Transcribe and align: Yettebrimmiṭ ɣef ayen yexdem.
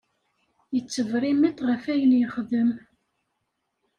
Yettebrimmiṭ 0.73 1.57
ɣef 1.67 1.83
ayen 1.93 2.13
yexdem. 2.19 2.69